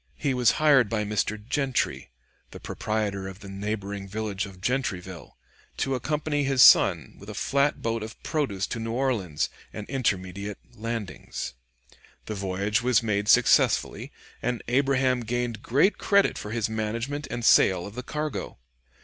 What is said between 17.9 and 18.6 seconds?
the cargo.